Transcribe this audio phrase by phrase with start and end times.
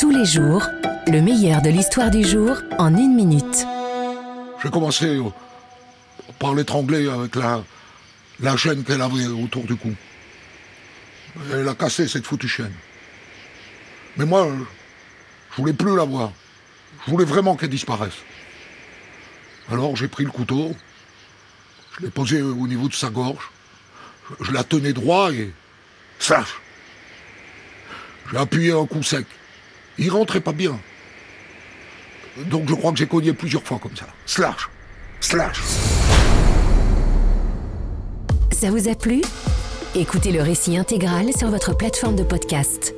[0.00, 0.66] Tous les jours,
[1.08, 3.66] le meilleur de l'histoire du jour en une minute.
[4.62, 5.24] J'ai commencé euh,
[6.38, 9.92] par l'étrangler avec la, chaîne qu'elle avait autour du cou.
[11.52, 12.72] Elle a cassé cette foutue chaîne.
[14.16, 14.48] Mais moi,
[15.50, 16.32] je voulais plus la voir.
[17.04, 18.22] Je voulais vraiment qu'elle disparaisse.
[19.70, 20.74] Alors j'ai pris le couteau,
[21.98, 23.50] je l'ai posé au niveau de sa gorge,
[24.30, 25.52] je, je la tenais droit et...
[26.18, 26.58] Slash
[28.30, 29.26] J'ai appuyé un coup sec.
[30.00, 30.80] Il rentrait pas bien.
[32.46, 34.06] Donc je crois que j'ai cogné plusieurs fois comme ça.
[34.24, 34.68] Slash
[35.20, 35.60] Slash
[38.50, 39.20] Ça vous a plu?
[39.94, 42.94] Écoutez le récit intégral sur votre plateforme de podcast.